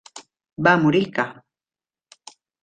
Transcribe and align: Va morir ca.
Va 0.67 0.73
morir 0.85 1.03
ca. 1.19 1.27